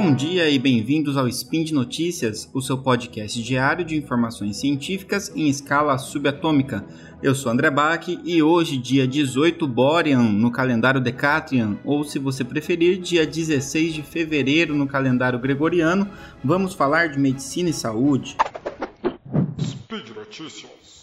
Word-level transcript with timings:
Bom 0.00 0.14
dia 0.14 0.48
e 0.48 0.60
bem-vindos 0.60 1.16
ao 1.16 1.26
Spin 1.26 1.64
de 1.64 1.74
Notícias, 1.74 2.48
o 2.54 2.62
seu 2.62 2.78
podcast 2.78 3.42
diário 3.42 3.84
de 3.84 3.96
informações 3.96 4.56
científicas 4.56 5.28
em 5.34 5.48
escala 5.48 5.98
subatômica. 5.98 6.86
Eu 7.20 7.34
sou 7.34 7.50
André 7.50 7.68
Bach 7.68 8.06
e 8.06 8.40
hoje, 8.40 8.78
dia 8.78 9.08
18 9.08 9.66
Borean 9.66 10.22
no 10.22 10.52
calendário 10.52 11.00
Decatrian, 11.00 11.80
ou 11.84 12.04
se 12.04 12.16
você 12.20 12.44
preferir, 12.44 13.00
dia 13.00 13.26
16 13.26 13.92
de 13.92 14.02
fevereiro 14.04 14.72
no 14.72 14.86
calendário 14.86 15.40
gregoriano, 15.40 16.08
vamos 16.44 16.74
falar 16.74 17.08
de 17.08 17.18
medicina 17.18 17.68
e 17.68 17.72
saúde. 17.72 18.36
Speed 19.60 20.10
Notícias. 20.14 21.02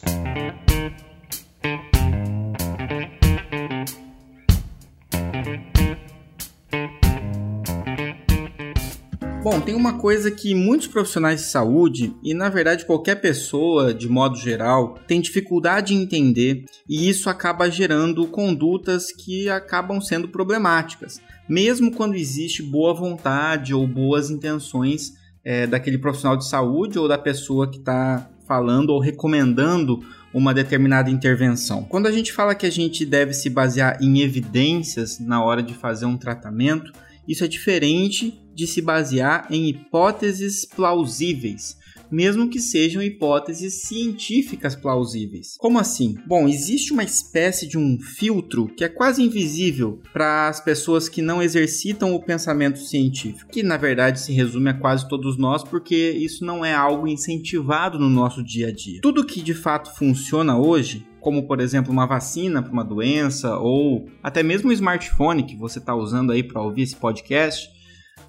Bom, 9.55 9.62
tem 9.62 9.73
uma 9.73 9.94
coisa 9.94 10.30
que 10.30 10.54
muitos 10.54 10.86
profissionais 10.86 11.40
de 11.40 11.48
saúde 11.48 12.13
e 12.22 12.34
na 12.34 12.50
verdade 12.50 12.84
qualquer 12.84 13.16
pessoa 13.22 13.94
de 13.94 14.09
modo 14.09 14.36
geral 14.36 15.00
tem 15.08 15.22
dificuldade 15.22 15.94
em 15.94 16.02
entender 16.02 16.66
e 16.90 17.08
isso 17.08 17.30
acaba 17.30 17.72
gerando 17.72 18.27
condutas 18.27 19.13
que 19.13 19.48
acabam 19.48 20.02
sendo 20.02 20.27
problemáticas, 20.27 21.22
mesmo 21.48 21.90
quando 21.90 22.16
existe 22.16 22.62
boa 22.62 22.94
vontade 22.94 23.73
ou 23.73 23.88
boas 23.88 24.30
intenções 24.30 25.13
é, 25.41 25.66
daquele 25.66 25.99
profissional 25.99 26.35
de 26.35 26.49
saúde 26.49 26.99
ou 26.99 27.08
da 27.08 27.18
pessoa 27.18 27.72
que 27.72 27.77
está 27.77 28.30
falando 28.46 28.90
ou 28.90 28.99
recomendando 28.99 30.04
uma 30.34 30.54
determinada 30.54 31.10
intervenção. 31.10 31.85
Quando 31.85 32.08
a 32.08 32.12
gente 32.12 32.34
fala 32.34 32.55
que 32.55 32.65
a 32.65 32.70
gente 32.70 33.05
deve 33.05 33.34
se 33.34 33.49
basear 33.49 33.98
em 34.02 34.20
evidências 34.20 35.18
na 35.18 35.41
hora 35.41 35.63
de 35.63 35.74
fazer 35.74 36.05
um 36.05 36.18
tratamento, 36.18 36.91
isso 37.27 37.43
é 37.43 37.48
diferente 37.48 38.41
de 38.54 38.65
se 38.65 38.81
basear 38.81 39.48
em 39.51 39.68
hipóteses 39.70 40.65
plausíveis, 40.65 41.77
mesmo 42.09 42.49
que 42.49 42.59
sejam 42.59 43.01
hipóteses 43.01 43.81
científicas 43.81 44.76
plausíveis. 44.76 45.55
Como 45.57 45.79
assim? 45.79 46.18
Bom, 46.26 46.48
existe 46.48 46.93
uma 46.93 47.03
espécie 47.03 47.68
de 47.68 47.77
um 47.77 47.99
filtro 47.99 48.68
que 48.68 48.84
é 48.84 48.90
quase 48.90 49.21
invisível 49.21 50.01
para 50.13 50.48
as 50.48 50.62
pessoas 50.62 51.09
que 51.09 51.21
não 51.21 51.41
exercitam 51.41 52.13
o 52.13 52.23
pensamento 52.23 52.79
científico, 52.79 53.51
que 53.51 53.63
na 53.63 53.77
verdade 53.77 54.20
se 54.20 54.31
resume 54.31 54.70
a 54.70 54.73
quase 54.73 55.07
todos 55.09 55.37
nós, 55.37 55.63
porque 55.63 56.12
isso 56.12 56.46
não 56.46 56.63
é 56.63 56.73
algo 56.73 57.07
incentivado 57.07 57.99
no 57.99 58.09
nosso 58.09 58.43
dia 58.43 58.70
a 58.70 58.71
dia. 58.71 59.01
Tudo 59.01 59.26
que 59.26 59.41
de 59.41 59.53
fato 59.53 59.96
funciona 59.96 60.57
hoje 60.57 61.05
como 61.26 61.48
por 61.48 61.59
exemplo 61.59 61.91
uma 61.91 62.05
vacina 62.05 62.62
para 62.62 62.71
uma 62.71 62.84
doença 62.84 63.57
ou 63.57 64.07
até 64.22 64.44
mesmo 64.44 64.69
um 64.69 64.72
smartphone 64.72 65.41
que 65.41 65.56
você 65.56 65.79
está 65.79 65.95
usando 65.95 66.31
aí 66.31 66.44
para 66.44 66.62
ouvir 66.62 66.84
esse 66.84 66.95
podcast, 66.95 67.68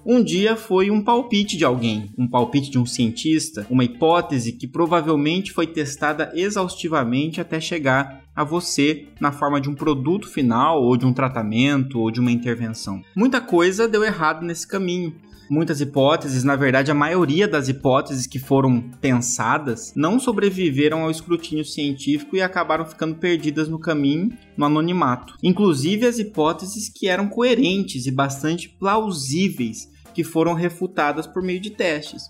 um 0.03 0.23
dia 0.23 0.55
foi 0.55 0.89
um 0.89 1.03
palpite 1.03 1.55
de 1.57 1.63
alguém, 1.63 2.09
um 2.17 2.27
palpite 2.27 2.71
de 2.71 2.79
um 2.79 2.87
cientista, 2.87 3.67
uma 3.69 3.83
hipótese 3.83 4.53
que 4.53 4.65
provavelmente 4.65 5.51
foi 5.51 5.67
testada 5.67 6.31
exaustivamente 6.33 7.39
até 7.39 7.59
chegar 7.61 8.23
a 8.35 8.43
você 8.43 9.05
na 9.19 9.31
forma 9.31 9.61
de 9.61 9.69
um 9.69 9.75
produto 9.75 10.27
final, 10.27 10.81
ou 10.81 10.97
de 10.97 11.05
um 11.05 11.13
tratamento, 11.13 11.99
ou 11.99 12.09
de 12.09 12.19
uma 12.19 12.31
intervenção. 12.31 13.03
Muita 13.15 13.39
coisa 13.39 13.87
deu 13.87 14.03
errado 14.03 14.43
nesse 14.43 14.67
caminho 14.67 15.13
muitas 15.49 15.81
hipóteses, 15.81 16.43
na 16.43 16.55
verdade, 16.55 16.91
a 16.91 16.95
maioria 16.95 17.47
das 17.47 17.67
hipóteses 17.69 18.27
que 18.27 18.39
foram 18.39 18.81
pensadas 19.01 19.93
não 19.95 20.19
sobreviveram 20.19 21.03
ao 21.03 21.11
escrutínio 21.11 21.65
científico 21.65 22.35
e 22.35 22.41
acabaram 22.41 22.85
ficando 22.85 23.15
perdidas 23.15 23.67
no 23.67 23.79
caminho, 23.79 24.31
no 24.55 24.65
anonimato. 24.65 25.35
Inclusive 25.43 26.05
as 26.05 26.19
hipóteses 26.19 26.89
que 26.89 27.07
eram 27.07 27.27
coerentes 27.27 28.05
e 28.05 28.11
bastante 28.11 28.69
plausíveis, 28.69 29.89
que 30.13 30.23
foram 30.23 30.53
refutadas 30.53 31.27
por 31.27 31.43
meio 31.43 31.59
de 31.59 31.69
testes. 31.69 32.23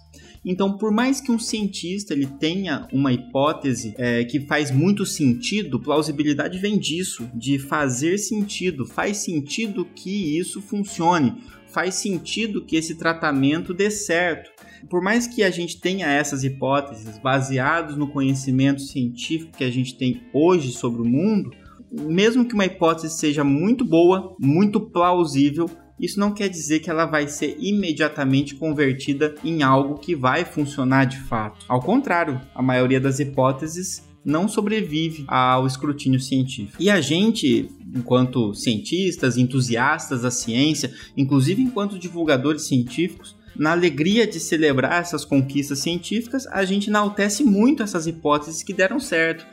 Então, 0.49 0.77
por 0.77 0.91
mais 0.91 1.19
que 1.19 1.31
um 1.31 1.37
cientista 1.37 2.13
ele 2.13 2.25
tenha 2.25 2.87
uma 2.93 3.11
hipótese 3.11 3.93
é, 3.97 4.23
que 4.23 4.39
faz 4.39 4.71
muito 4.71 5.05
sentido, 5.05 5.79
plausibilidade 5.79 6.57
vem 6.57 6.77
disso, 6.77 7.29
de 7.35 7.59
fazer 7.59 8.17
sentido. 8.17 8.85
Faz 8.85 9.17
sentido 9.17 9.85
que 9.93 10.37
isso 10.39 10.61
funcione 10.61 11.35
faz 11.77 11.93
sentido 11.93 12.65
que 12.65 12.75
esse 12.75 12.95
tratamento 12.95 13.71
dê 13.71 13.91
certo. 13.91 14.49
Por 14.89 14.99
mais 14.99 15.27
que 15.27 15.43
a 15.43 15.51
gente 15.51 15.79
tenha 15.79 16.07
essas 16.07 16.43
hipóteses 16.43 17.19
baseadas 17.19 17.95
no 17.95 18.07
conhecimento 18.07 18.81
científico 18.81 19.55
que 19.55 19.63
a 19.63 19.69
gente 19.69 19.95
tem 19.95 20.23
hoje 20.33 20.71
sobre 20.71 21.03
o 21.03 21.05
mundo, 21.05 21.51
mesmo 21.91 22.45
que 22.45 22.55
uma 22.55 22.65
hipótese 22.65 23.09
seja 23.15 23.43
muito 23.43 23.85
boa, 23.85 24.35
muito 24.39 24.79
plausível, 24.79 25.69
isso 25.99 26.19
não 26.19 26.31
quer 26.31 26.47
dizer 26.47 26.79
que 26.79 26.89
ela 26.89 27.05
vai 27.05 27.27
ser 27.27 27.57
imediatamente 27.59 28.55
convertida 28.55 29.35
em 29.43 29.63
algo 29.63 29.97
que 29.97 30.15
vai 30.15 30.45
funcionar 30.45 31.05
de 31.05 31.19
fato. 31.19 31.65
Ao 31.67 31.81
contrário, 31.81 32.39
a 32.53 32.61
maioria 32.61 32.99
das 32.99 33.19
hipóteses 33.19 34.07
não 34.23 34.47
sobrevive 34.47 35.23
ao 35.27 35.65
escrutínio 35.65 36.19
científico. 36.19 36.75
E 36.79 36.89
a 36.89 36.99
gente, 36.99 37.71
enquanto 37.95 38.53
cientistas, 38.53 39.37
entusiastas 39.37 40.21
da 40.21 40.29
ciência, 40.29 40.93
inclusive 41.15 41.61
enquanto 41.61 41.97
divulgadores 41.97 42.67
científicos, 42.67 43.37
na 43.55 43.71
alegria 43.71 44.27
de 44.27 44.39
celebrar 44.39 45.01
essas 45.01 45.25
conquistas 45.25 45.79
científicas, 45.79 46.45
a 46.47 46.63
gente 46.63 46.89
enaltece 46.89 47.43
muito 47.43 47.81
essas 47.81 48.05
hipóteses 48.05 48.61
que 48.61 48.73
deram 48.73 48.99
certo. 48.99 49.45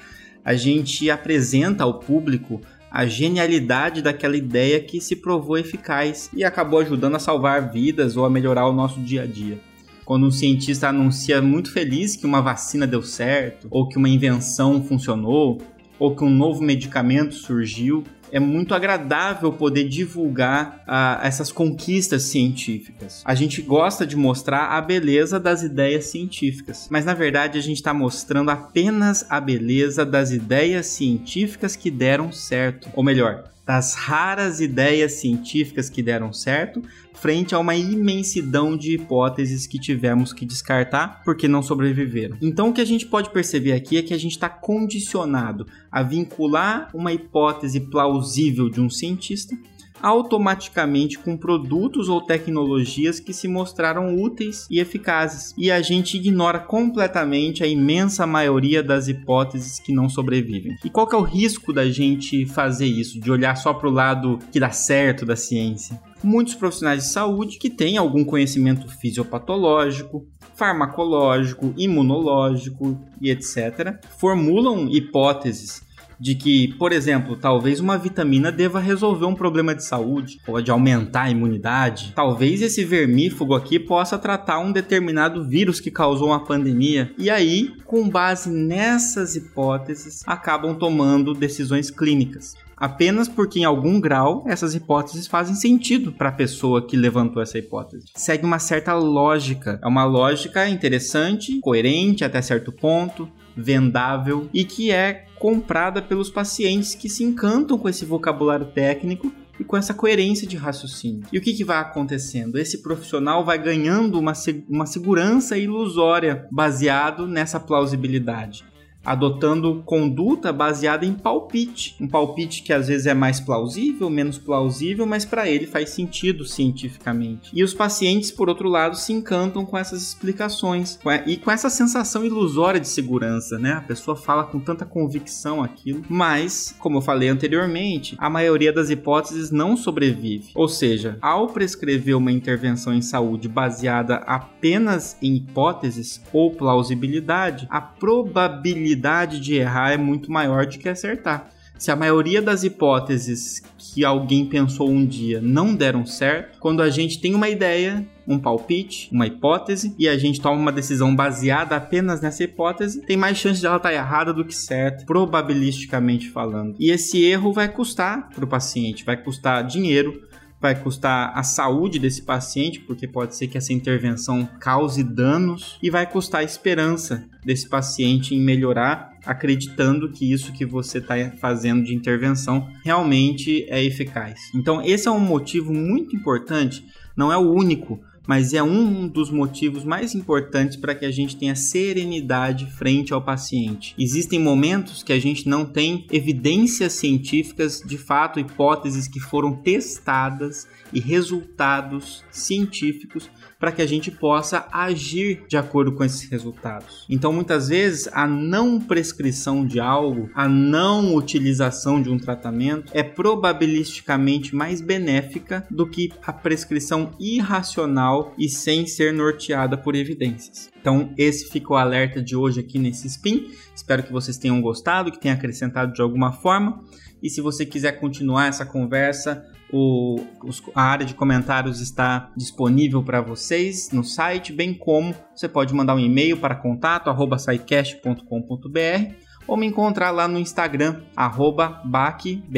A 0.44 0.54
gente 0.54 1.08
apresenta 1.08 1.84
ao 1.84 2.00
público 2.00 2.60
a 2.94 3.06
genialidade 3.06 4.00
daquela 4.00 4.36
ideia 4.36 4.78
que 4.78 5.00
se 5.00 5.16
provou 5.16 5.58
eficaz 5.58 6.30
e 6.32 6.44
acabou 6.44 6.78
ajudando 6.78 7.16
a 7.16 7.18
salvar 7.18 7.72
vidas 7.72 8.16
ou 8.16 8.24
a 8.24 8.30
melhorar 8.30 8.68
o 8.68 8.72
nosso 8.72 9.00
dia 9.00 9.24
a 9.24 9.26
dia. 9.26 9.58
Quando 10.04 10.28
um 10.28 10.30
cientista 10.30 10.90
anuncia 10.90 11.42
muito 11.42 11.72
feliz 11.72 12.14
que 12.14 12.24
uma 12.24 12.40
vacina 12.40 12.86
deu 12.86 13.02
certo, 13.02 13.66
ou 13.68 13.88
que 13.88 13.98
uma 13.98 14.08
invenção 14.08 14.80
funcionou, 14.80 15.60
ou 15.98 16.14
que 16.14 16.22
um 16.22 16.30
novo 16.30 16.62
medicamento 16.62 17.34
surgiu, 17.34 18.04
é 18.30 18.40
muito 18.40 18.74
agradável 18.74 19.52
poder 19.52 19.88
divulgar 19.88 20.82
ah, 20.86 21.20
essas 21.22 21.52
conquistas 21.52 22.24
científicas. 22.24 23.22
A 23.24 23.34
gente 23.34 23.62
gosta 23.62 24.06
de 24.06 24.16
mostrar 24.16 24.66
a 24.66 24.80
beleza 24.80 25.38
das 25.38 25.62
ideias 25.62 26.06
científicas, 26.06 26.88
mas 26.90 27.04
na 27.04 27.14
verdade 27.14 27.58
a 27.58 27.62
gente 27.62 27.76
está 27.76 27.94
mostrando 27.94 28.50
apenas 28.50 29.26
a 29.28 29.40
beleza 29.40 30.04
das 30.04 30.30
ideias 30.30 30.86
científicas 30.86 31.76
que 31.76 31.90
deram 31.90 32.32
certo. 32.32 32.88
Ou 32.94 33.02
melhor, 33.02 33.53
das 33.66 33.94
raras 33.94 34.60
ideias 34.60 35.12
científicas 35.12 35.88
que 35.88 36.02
deram 36.02 36.32
certo, 36.32 36.82
frente 37.14 37.54
a 37.54 37.58
uma 37.58 37.74
imensidão 37.74 38.76
de 38.76 38.92
hipóteses 38.92 39.66
que 39.66 39.78
tivemos 39.78 40.32
que 40.32 40.44
descartar 40.44 41.22
porque 41.24 41.48
não 41.48 41.62
sobreviveram. 41.62 42.36
Então, 42.42 42.68
o 42.68 42.72
que 42.72 42.80
a 42.80 42.84
gente 42.84 43.06
pode 43.06 43.30
perceber 43.30 43.72
aqui 43.72 43.96
é 43.96 44.02
que 44.02 44.12
a 44.12 44.18
gente 44.18 44.32
está 44.32 44.48
condicionado 44.48 45.66
a 45.90 46.02
vincular 46.02 46.90
uma 46.92 47.12
hipótese 47.12 47.80
plausível 47.80 48.68
de 48.68 48.80
um 48.80 48.90
cientista 48.90 49.56
automaticamente 50.04 51.18
com 51.18 51.34
produtos 51.34 52.10
ou 52.10 52.20
tecnologias 52.20 53.18
que 53.18 53.32
se 53.32 53.48
mostraram 53.48 54.20
úteis 54.20 54.66
e 54.70 54.78
eficazes. 54.78 55.54
E 55.56 55.70
a 55.70 55.80
gente 55.80 56.18
ignora 56.18 56.58
completamente 56.58 57.64
a 57.64 57.66
imensa 57.66 58.26
maioria 58.26 58.82
das 58.82 59.08
hipóteses 59.08 59.80
que 59.80 59.94
não 59.94 60.10
sobrevivem. 60.10 60.76
E 60.84 60.90
qual 60.90 61.06
que 61.06 61.14
é 61.14 61.18
o 61.18 61.22
risco 61.22 61.72
da 61.72 61.88
gente 61.88 62.44
fazer 62.44 62.84
isso, 62.84 63.18
de 63.18 63.30
olhar 63.30 63.56
só 63.56 63.72
para 63.72 63.88
o 63.88 63.92
lado 63.92 64.38
que 64.52 64.60
dá 64.60 64.70
certo 64.70 65.24
da 65.24 65.36
ciência? 65.36 65.98
Muitos 66.22 66.54
profissionais 66.54 67.04
de 67.04 67.08
saúde 67.08 67.56
que 67.56 67.70
têm 67.70 67.96
algum 67.96 68.24
conhecimento 68.24 68.86
fisiopatológico, 68.98 70.26
farmacológico, 70.54 71.72
imunológico 71.78 73.00
e 73.20 73.30
etc., 73.30 73.98
formulam 74.18 74.86
hipóteses 74.90 75.83
de 76.18 76.34
que, 76.34 76.68
por 76.74 76.92
exemplo, 76.92 77.36
talvez 77.36 77.80
uma 77.80 77.98
vitamina 77.98 78.50
deva 78.50 78.80
resolver 78.80 79.26
um 79.26 79.34
problema 79.34 79.74
de 79.74 79.84
saúde, 79.84 80.40
pode 80.44 80.70
aumentar 80.70 81.22
a 81.22 81.30
imunidade. 81.30 82.12
Talvez 82.14 82.62
esse 82.62 82.84
vermífugo 82.84 83.54
aqui 83.54 83.78
possa 83.78 84.18
tratar 84.18 84.58
um 84.58 84.72
determinado 84.72 85.44
vírus 85.44 85.80
que 85.80 85.90
causou 85.90 86.28
uma 86.28 86.44
pandemia. 86.44 87.12
E 87.18 87.30
aí, 87.30 87.72
com 87.84 88.08
base 88.08 88.50
nessas 88.50 89.36
hipóteses, 89.36 90.22
acabam 90.26 90.74
tomando 90.74 91.34
decisões 91.34 91.90
clínicas 91.90 92.54
apenas 92.76 93.28
porque 93.28 93.60
em 93.60 93.64
algum 93.64 94.00
grau 94.00 94.44
essas 94.46 94.74
hipóteses 94.74 95.26
fazem 95.26 95.54
sentido 95.54 96.12
para 96.12 96.28
a 96.28 96.32
pessoa 96.32 96.86
que 96.86 96.96
levantou 96.96 97.42
essa 97.42 97.58
hipótese. 97.58 98.06
Segue 98.14 98.44
uma 98.44 98.58
certa 98.58 98.94
lógica, 98.94 99.78
é 99.82 99.86
uma 99.86 100.04
lógica 100.04 100.68
interessante, 100.68 101.60
coerente 101.60 102.24
até 102.24 102.42
certo 102.42 102.72
ponto, 102.72 103.28
vendável 103.56 104.48
e 104.52 104.64
que 104.64 104.90
é 104.90 105.26
comprada 105.38 106.00
pelos 106.00 106.30
pacientes 106.30 106.94
que 106.94 107.08
se 107.08 107.22
encantam 107.22 107.78
com 107.78 107.88
esse 107.88 108.04
vocabulário 108.04 108.66
técnico 108.66 109.32
e 109.58 109.64
com 109.64 109.76
essa 109.76 109.94
coerência 109.94 110.46
de 110.46 110.56
raciocínio. 110.56 111.24
E 111.32 111.38
o 111.38 111.40
que, 111.40 111.52
que 111.52 111.64
vai 111.64 111.78
acontecendo? 111.78 112.58
Esse 112.58 112.82
profissional 112.82 113.44
vai 113.44 113.58
ganhando 113.58 114.18
uma, 114.18 114.32
uma 114.68 114.86
segurança 114.86 115.56
ilusória 115.56 116.46
baseado 116.50 117.26
nessa 117.26 117.60
plausibilidade. 117.60 118.64
Adotando 119.04 119.82
conduta 119.84 120.52
baseada 120.52 121.04
em 121.04 121.12
palpite. 121.12 121.96
Um 122.00 122.08
palpite 122.08 122.62
que 122.62 122.72
às 122.72 122.88
vezes 122.88 123.06
é 123.06 123.14
mais 123.14 123.40
plausível, 123.40 124.08
menos 124.08 124.38
plausível, 124.38 125.06
mas 125.06 125.24
para 125.24 125.48
ele 125.48 125.66
faz 125.66 125.90
sentido 125.90 126.44
cientificamente. 126.44 127.50
E 127.52 127.62
os 127.62 127.74
pacientes, 127.74 128.30
por 128.30 128.48
outro 128.48 128.68
lado, 128.68 128.96
se 128.96 129.12
encantam 129.12 129.64
com 129.66 129.76
essas 129.76 130.02
explicações 130.02 130.98
e 131.26 131.36
com 131.36 131.50
essa 131.50 131.68
sensação 131.68 132.24
ilusória 132.24 132.80
de 132.80 132.88
segurança, 132.88 133.58
né? 133.58 133.72
A 133.72 133.80
pessoa 133.80 134.16
fala 134.16 134.44
com 134.44 134.58
tanta 134.58 134.84
convicção 134.84 135.62
aquilo, 135.62 136.02
mas, 136.08 136.74
como 136.78 136.98
eu 136.98 137.02
falei 137.02 137.28
anteriormente, 137.28 138.16
a 138.18 138.30
maioria 138.30 138.72
das 138.72 138.90
hipóteses 138.90 139.50
não 139.50 139.76
sobrevive. 139.76 140.52
Ou 140.54 140.68
seja, 140.68 141.18
ao 141.20 141.48
prescrever 141.48 142.16
uma 142.16 142.32
intervenção 142.32 142.94
em 142.94 143.02
saúde 143.02 143.48
baseada 143.48 144.16
apenas 144.16 145.16
em 145.20 145.36
hipóteses 145.36 146.22
ou 146.32 146.52
plausibilidade, 146.52 147.66
a 147.70 147.80
probabilidade 147.80 148.93
de 149.40 149.54
errar 149.54 149.92
é 149.92 149.96
muito 149.96 150.30
maior 150.30 150.66
do 150.66 150.78
que 150.78 150.88
acertar. 150.88 151.50
Se 151.76 151.90
a 151.90 151.96
maioria 151.96 152.40
das 152.40 152.62
hipóteses 152.62 153.60
que 153.76 154.04
alguém 154.04 154.46
pensou 154.46 154.88
um 154.88 155.04
dia 155.04 155.40
não 155.40 155.74
deram 155.74 156.06
certo, 156.06 156.58
quando 156.58 156.80
a 156.80 156.88
gente 156.88 157.20
tem 157.20 157.34
uma 157.34 157.48
ideia, 157.48 158.06
um 158.26 158.38
palpite, 158.38 159.08
uma 159.12 159.26
hipótese, 159.26 159.94
e 159.98 160.08
a 160.08 160.16
gente 160.16 160.40
toma 160.40 160.56
uma 160.56 160.72
decisão 160.72 161.14
baseada 161.14 161.76
apenas 161.76 162.20
nessa 162.20 162.44
hipótese, 162.44 163.02
tem 163.02 163.16
mais 163.16 163.36
chance 163.36 163.60
de 163.60 163.66
ela 163.66 163.76
estar 163.76 163.92
errada 163.92 164.32
do 164.32 164.44
que 164.44 164.54
certa, 164.54 165.04
probabilisticamente 165.04 166.30
falando. 166.30 166.76
E 166.78 166.90
esse 166.90 167.22
erro 167.22 167.52
vai 167.52 167.68
custar 167.68 168.30
para 168.30 168.44
o 168.44 168.48
paciente, 168.48 169.04
vai 169.04 169.16
custar 169.16 169.66
dinheiro, 169.66 170.22
vai 170.64 170.74
custar 170.74 171.30
a 171.34 171.42
saúde 171.42 171.98
desse 171.98 172.22
paciente, 172.22 172.80
porque 172.80 173.06
pode 173.06 173.36
ser 173.36 173.48
que 173.48 173.58
essa 173.58 173.70
intervenção 173.70 174.48
cause 174.58 175.04
danos, 175.04 175.78
e 175.82 175.90
vai 175.90 176.10
custar 176.10 176.40
a 176.40 176.44
esperança 176.44 177.28
desse 177.44 177.68
paciente 177.68 178.34
em 178.34 178.40
melhorar, 178.40 179.12
acreditando 179.26 180.10
que 180.10 180.32
isso 180.32 180.54
que 180.54 180.64
você 180.64 181.00
está 181.00 181.16
fazendo 181.38 181.84
de 181.84 181.94
intervenção 181.94 182.66
realmente 182.82 183.66
é 183.68 183.84
eficaz. 183.84 184.40
Então, 184.54 184.80
esse 184.80 185.06
é 185.06 185.10
um 185.10 185.20
motivo 185.20 185.70
muito 185.70 186.16
importante, 186.16 186.82
não 187.14 187.30
é 187.30 187.36
o 187.36 187.52
único 187.52 188.00
mas 188.26 188.54
é 188.54 188.62
um 188.62 189.06
dos 189.06 189.30
motivos 189.30 189.84
mais 189.84 190.14
importantes 190.14 190.76
para 190.76 190.94
que 190.94 191.04
a 191.04 191.10
gente 191.10 191.36
tenha 191.36 191.54
serenidade 191.54 192.66
frente 192.72 193.12
ao 193.12 193.22
paciente. 193.22 193.94
Existem 193.98 194.38
momentos 194.38 195.02
que 195.02 195.12
a 195.12 195.18
gente 195.18 195.48
não 195.48 195.64
tem 195.64 196.06
evidências 196.10 196.92
científicas, 196.94 197.80
de 197.80 197.98
fato, 197.98 198.40
hipóteses 198.40 199.08
que 199.08 199.20
foram 199.20 199.56
testadas 199.56 200.66
e 200.92 201.00
resultados 201.00 202.24
científicos 202.30 203.28
para 203.58 203.72
que 203.72 203.82
a 203.82 203.86
gente 203.86 204.10
possa 204.10 204.66
agir 204.70 205.44
de 205.48 205.56
acordo 205.56 205.92
com 205.92 206.04
esses 206.04 206.28
resultados. 206.28 207.06
Então, 207.08 207.32
muitas 207.32 207.68
vezes, 207.68 208.08
a 208.12 208.26
não 208.26 208.78
prescrição 208.78 209.66
de 209.66 209.80
algo, 209.80 210.30
a 210.34 210.46
não 210.46 211.14
utilização 211.14 212.00
de 212.00 212.10
um 212.10 212.18
tratamento 212.18 212.92
é 212.94 213.02
probabilisticamente 213.02 214.54
mais 214.54 214.80
benéfica 214.80 215.66
do 215.70 215.86
que 215.86 216.12
a 216.26 216.32
prescrição 216.32 217.12
irracional 217.18 218.13
e 218.38 218.48
sem 218.48 218.86
ser 218.86 219.12
norteada 219.12 219.76
por 219.76 219.94
evidências. 219.94 220.70
Então, 220.80 221.12
esse 221.16 221.50
fica 221.50 221.72
o 221.72 221.76
alerta 221.76 222.22
de 222.22 222.36
hoje 222.36 222.60
aqui 222.60 222.78
nesse 222.78 223.06
spin. 223.06 223.50
Espero 223.74 224.02
que 224.02 224.12
vocês 224.12 224.36
tenham 224.36 224.60
gostado, 224.60 225.10
que 225.10 225.20
tenha 225.20 225.34
acrescentado 225.34 225.92
de 225.92 226.02
alguma 226.02 226.32
forma. 226.32 226.82
E 227.22 227.30
se 227.30 227.40
você 227.40 227.64
quiser 227.64 227.92
continuar 227.92 228.48
essa 228.48 228.66
conversa, 228.66 229.46
o, 229.72 230.20
os, 230.44 230.62
a 230.74 230.82
área 230.82 231.06
de 231.06 231.14
comentários 231.14 231.80
está 231.80 232.30
disponível 232.36 233.02
para 233.02 233.20
vocês 233.20 233.90
no 233.90 234.04
site, 234.04 234.52
bem 234.52 234.74
como 234.74 235.14
você 235.34 235.48
pode 235.48 235.74
mandar 235.74 235.94
um 235.94 236.00
e-mail 236.00 236.36
para 236.36 236.54
contato@saicast.com.br 236.54 239.23
ou 239.46 239.56
me 239.56 239.66
encontrar 239.66 240.10
lá 240.10 240.26
no 240.26 240.38
Instagram, 240.38 241.02
arroba 241.16 241.82
bacchi.andré. 241.84 242.50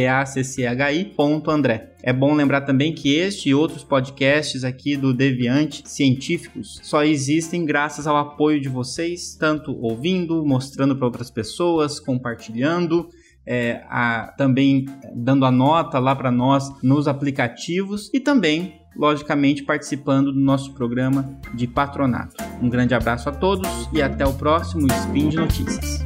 É 2.02 2.12
bom 2.12 2.34
lembrar 2.34 2.60
também 2.60 2.92
que 2.92 3.14
este 3.14 3.48
e 3.48 3.54
outros 3.54 3.82
podcasts 3.82 4.62
aqui 4.62 4.96
do 4.96 5.12
Deviante 5.12 5.82
científicos 5.88 6.80
só 6.82 7.02
existem 7.02 7.64
graças 7.64 8.06
ao 8.06 8.16
apoio 8.16 8.60
de 8.60 8.68
vocês, 8.68 9.34
tanto 9.34 9.76
ouvindo, 9.80 10.44
mostrando 10.46 10.94
para 10.94 11.06
outras 11.06 11.30
pessoas, 11.30 11.98
compartilhando 11.98 13.08
é, 13.46 13.84
a, 13.88 14.34
também 14.36 14.86
dando 15.14 15.44
a 15.44 15.50
nota 15.50 15.98
lá 15.98 16.14
para 16.16 16.30
nós 16.30 16.70
nos 16.82 17.06
aplicativos 17.06 18.10
e 18.12 18.20
também, 18.20 18.80
logicamente, 18.96 19.62
participando 19.62 20.32
do 20.32 20.40
nosso 20.40 20.74
programa 20.74 21.38
de 21.54 21.66
patronato. 21.66 22.36
Um 22.60 22.68
grande 22.68 22.94
abraço 22.94 23.28
a 23.28 23.32
todos 23.32 23.68
e 23.92 24.02
até 24.02 24.26
o 24.26 24.32
próximo 24.32 24.86
Spin 24.86 25.28
de 25.28 25.36
Notícias. 25.36 26.06